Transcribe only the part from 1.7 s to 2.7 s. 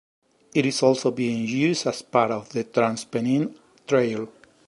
as part of the